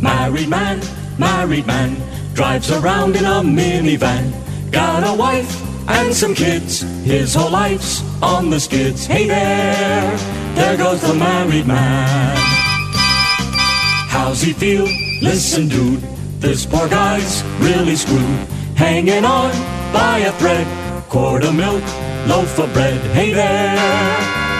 [0.00, 0.80] Married man,
[1.18, 1.96] married man,
[2.34, 4.32] drives around in a minivan.
[4.70, 9.06] Got a wife and some kids, his whole life's on the skids.
[9.06, 10.16] Hey there,
[10.54, 12.36] there goes the married man.
[14.08, 14.86] How's he feel?
[15.20, 16.00] Listen, dude,
[16.40, 18.46] this poor guy's really screwed.
[18.76, 19.50] Hanging on
[19.92, 20.66] by a thread,
[21.10, 21.82] quart of milk,
[22.28, 23.00] loaf of bread.
[23.10, 23.76] Hey there,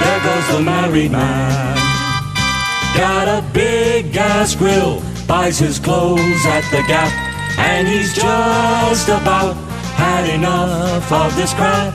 [0.00, 1.76] there goes the married man.
[2.96, 7.12] Got a big gas grill, buys his clothes at the Gap,
[7.56, 9.54] and he's just about
[9.94, 11.94] had enough of this crap.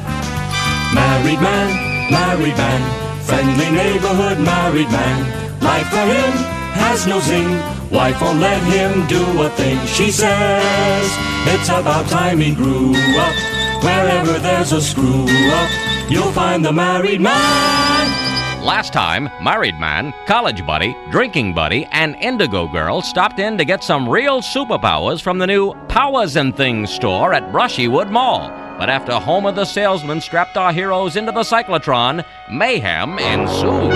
[0.95, 2.81] Married man, married man,
[3.23, 5.19] friendly neighborhood married man.
[5.59, 6.31] Life for him
[6.79, 7.51] has no zing.
[7.91, 9.77] Wife won't let him do a thing.
[9.85, 11.07] She says
[11.45, 13.64] it's about time he grew up.
[13.83, 18.63] Wherever there's a screw up, you'll find the married man.
[18.63, 23.83] Last time, married man, college buddy, drinking buddy, and indigo girl stopped in to get
[23.83, 28.49] some real superpowers from the new Powers and Things store at Brushywood Mall.
[28.79, 33.93] But after Homer the salesman strapped our heroes into the cyclotron, mayhem ensued.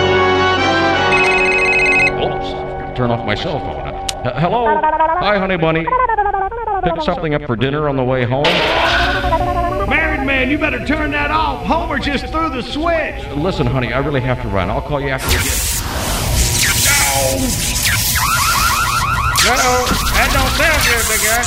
[2.23, 3.80] Oops, turn off my cell phone.
[4.25, 4.65] Uh, hello?
[4.67, 5.86] Hi, honey bunny.
[6.84, 8.45] Pick something up for dinner on the way home?
[10.30, 11.65] Married man, you better turn that off.
[11.65, 13.25] Homer just threw the switch.
[13.36, 14.69] Listen, honey, I really have to run.
[14.69, 15.59] I'll call you after we get.
[19.49, 21.41] Uh-oh, that don't sound good, big guy.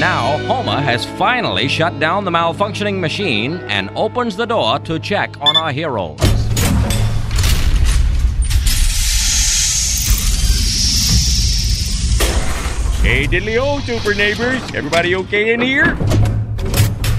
[0.00, 5.38] Now, Homer has finally shut down the malfunctioning machine and opens the door to check
[5.42, 6.33] on our heroes.
[13.04, 14.62] Hey, diddly o, super neighbors.
[14.74, 15.94] Everybody okay in here?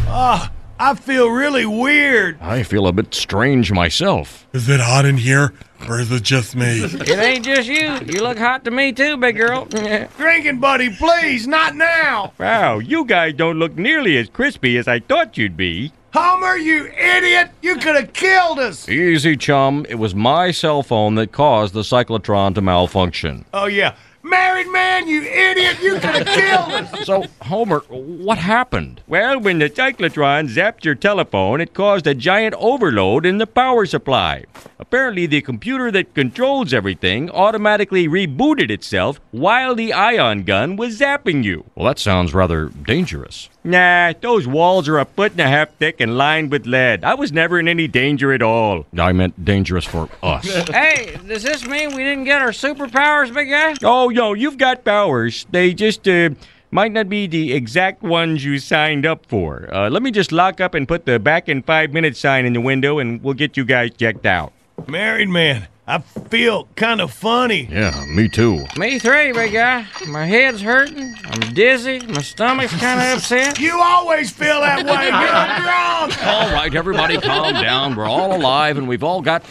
[0.07, 2.41] Ah, I feel really weird.
[2.41, 4.47] I feel a bit strange myself.
[4.51, 5.53] Is it hot in here,
[5.87, 6.83] or is it just me?
[6.85, 7.99] It ain't just you.
[8.11, 9.65] You look hot to me too, big girl.
[10.17, 12.33] Drinking buddy, please, not now.
[12.39, 15.91] Wow, you guys don't look nearly as crispy as I thought you'd be.
[16.15, 17.51] Homer, you idiot!
[17.61, 18.89] You could have killed us.
[18.89, 19.85] Easy, chum.
[19.87, 23.45] It was my cell phone that caused the cyclotron to malfunction.
[23.53, 23.95] Oh yeah,
[24.29, 25.77] married man, you idiot!
[25.81, 27.05] You could have killed us.
[27.05, 29.01] So, Homer, what happened?
[29.07, 33.85] Well, when the cyclotron zapped your telephone, it caused a giant overload in the power
[33.85, 34.45] supply.
[34.79, 41.43] Apparently, the computer that controls everything automatically rebooted itself while the ion gun was zapping
[41.43, 41.65] you.
[41.75, 43.49] Well, that sounds rather dangerous.
[43.63, 47.03] Nah, those walls are a foot and a half thick and lined with lead.
[47.03, 48.85] I was never in any danger at all.
[48.95, 50.45] I meant dangerous for us.
[50.69, 53.73] hey, does this mean we didn't get our superpowers, big guy?
[53.83, 55.45] Oh, no, you've got powers.
[55.51, 56.29] They just, uh,
[56.71, 59.69] might not be the exact ones you signed up for.
[59.73, 62.53] Uh, let me just lock up and put the back in five minutes sign in
[62.53, 64.51] the window and we'll get you guys checked out.
[64.87, 67.67] Married man, I feel kind of funny.
[67.71, 68.65] Yeah, me too.
[68.75, 69.85] Me three, big guy.
[70.07, 71.15] My head's hurting.
[71.25, 71.99] I'm dizzy.
[72.07, 73.59] My stomach's kind of upset.
[73.59, 75.05] You always feel that way.
[75.05, 76.25] You're drunk.
[76.25, 77.95] All right, everybody calm down.
[77.95, 79.43] We're all alive and we've all got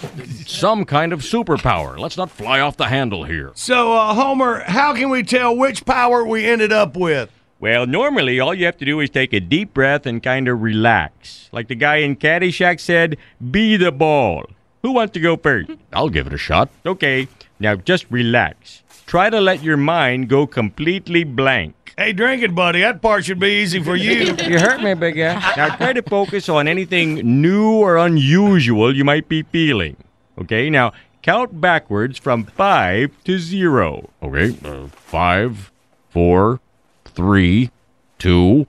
[0.45, 1.97] some kind of superpower.
[1.99, 3.53] Let's not fly off the handle here.
[3.55, 7.31] So, uh, Homer, how can we tell which power we ended up with?
[7.61, 10.61] Well, normally all you have to do is take a deep breath and kind of
[10.63, 11.49] relax.
[11.53, 13.17] Like the guy in Caddyshack said,
[13.53, 14.47] be the ball.
[14.85, 15.71] Who wants to go first?
[15.95, 16.69] I'll give it a shot.
[16.85, 17.27] Okay,
[17.59, 18.83] now just relax.
[19.07, 21.95] Try to let your mind go completely blank.
[21.97, 24.37] Hey, drink it, buddy, that part should be easy for you.
[24.45, 25.41] You hurt me, big guy.
[25.57, 29.97] Now try to focus on anything new or unusual you might be feeling.
[30.39, 34.11] Okay, now count backwards from five to zero.
[34.23, 35.73] Okay, uh, five,
[36.11, 36.61] four,
[37.07, 37.71] three,
[38.19, 38.67] two.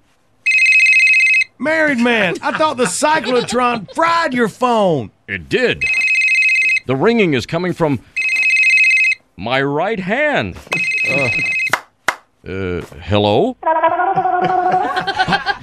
[1.60, 5.12] Married man, I thought the cyclotron fried your phone.
[5.28, 5.84] It did.
[6.86, 8.00] The ringing is coming from
[9.38, 10.56] my right hand.
[11.10, 11.14] Uh,
[12.48, 13.58] uh, hello?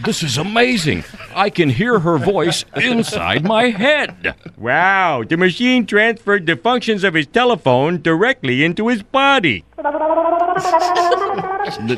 [0.05, 1.05] this is amazing.
[1.35, 4.35] I can hear her voice inside my head.
[4.57, 9.64] Wow, the machine transferred the functions of his telephone directly into his body.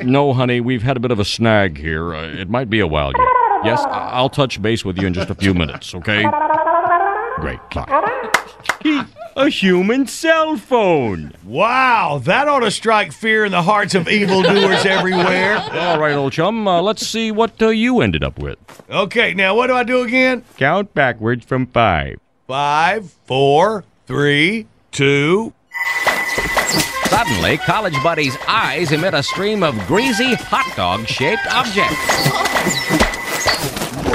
[0.05, 2.14] No, honey, we've had a bit of a snag here.
[2.14, 3.29] Uh, it might be a while yet.
[3.64, 6.25] Yes, I- I'll touch base with you in just a few minutes, okay?
[7.45, 7.61] Great.
[7.74, 9.07] Bye.
[9.36, 11.34] A human cell phone.
[11.45, 15.59] Wow, that ought to strike fear in the hearts of evildoers everywhere.
[15.59, 18.57] All right, old chum, uh, let's see what uh, you ended up with.
[18.88, 20.42] Okay, now what do I do again?
[20.57, 22.18] Count backwards from five.
[22.47, 25.53] Five, four, three, two.
[27.09, 33.11] Suddenly, College Buddy's eyes emit a stream of greasy hot dog shaped objects.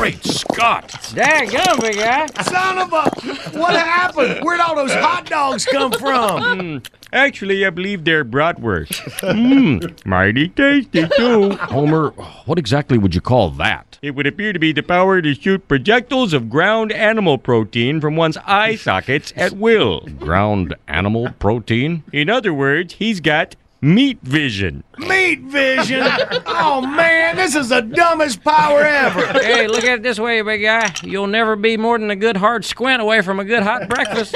[0.10, 0.90] Great Scott!
[1.14, 2.26] Daggum, big guy.
[2.42, 3.58] Son of a.
[3.60, 4.40] What happened?
[4.44, 6.40] Where'd all those hot dogs come from?
[6.60, 6.78] Hmm,
[7.14, 8.92] Actually, I believe they're bratwurst.
[9.22, 11.52] Mmm, mighty tasty too.
[11.58, 12.10] Homer,
[12.46, 13.98] what exactly would you call that?
[14.02, 18.16] It would appear to be the power to shoot projectiles of ground animal protein from
[18.16, 20.02] one's eye sockets at will.
[20.20, 22.04] Ground animal protein?
[22.14, 24.84] In other words, he's got meat vision.
[24.98, 26.06] Meat vision?
[26.46, 29.26] Oh, man, this is the dumbest power ever.
[29.40, 30.94] Hey, look at it this way, big guy.
[31.04, 34.36] You'll never be more than a good hard squint away from a good hot breakfast.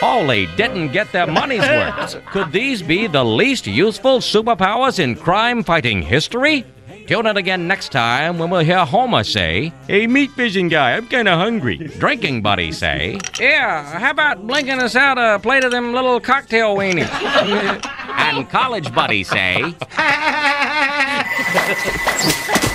[0.00, 2.22] Holy didn't get their money's worth.
[2.26, 6.66] Could these be the least useful superpowers in crime fighting history?
[7.06, 11.06] Tune in again next time when we'll hear Homer say, Hey, meat vision guy, I'm
[11.06, 11.76] kind of hungry.
[11.76, 16.74] Drinking Buddy say, yeah, how about blinking us out a plate of them little cocktail
[16.76, 17.08] weenies?
[18.18, 19.72] and College Buddy say,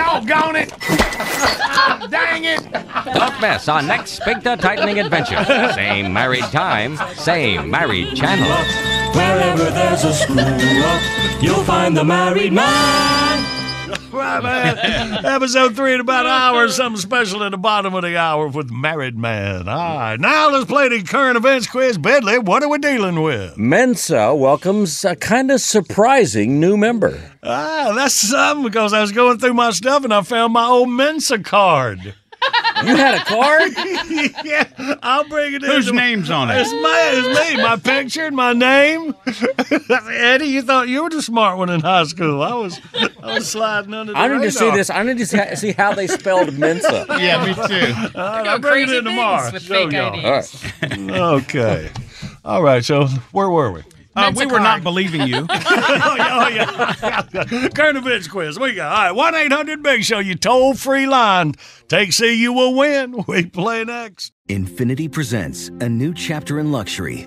[0.00, 0.70] Doggone it!
[2.10, 2.72] Dang it!
[3.12, 5.44] Don't miss our next sphincter tightening adventure.
[5.74, 8.48] Same married time, same married channel.
[9.14, 13.69] Wherever there's a screw up, you'll find the married man.
[14.12, 15.24] Right, man.
[15.24, 16.68] Episode three in about an hour.
[16.68, 19.68] Something special at the bottom of the hour with Married Man.
[19.68, 21.96] All right, now let's play the current events quiz.
[21.96, 23.56] Bedley, what are we dealing with?
[23.56, 27.20] Mensa welcomes a kind of surprising new member.
[27.42, 30.90] Ah, that's something because I was going through my stuff and I found my old
[30.90, 32.14] Mensa card.
[32.86, 33.72] You had a card?
[34.44, 35.70] yeah, I'll bring it in.
[35.70, 36.60] Whose name's on it?
[36.60, 37.62] It's, my, it's me.
[37.62, 39.14] My picture and my name.
[40.10, 42.42] Eddie, you thought you were the smart one in high school.
[42.42, 42.80] I was,
[43.22, 44.90] I was sliding under the I need to see this.
[44.90, 47.06] I need to see- see how they spelled Mensa.
[47.20, 48.18] Yeah, me too.
[48.18, 49.50] All right, I'll bring it in tomorrow.
[49.58, 50.14] Show y'all.
[50.24, 51.10] All right.
[51.10, 51.90] Okay.
[52.44, 52.82] All right.
[52.84, 53.82] So where were we?
[54.20, 55.38] Uh, we were not believing you.
[55.50, 57.68] oh, yeah, oh, yeah.
[57.74, 58.58] Current events quiz.
[58.58, 59.12] We got all right.
[59.12, 60.18] One eight hundred Big Show.
[60.18, 61.54] You toll free line.
[61.88, 63.24] Take C, you will win.
[63.26, 64.32] We play next.
[64.48, 67.26] Infiniti presents a new chapter in luxury,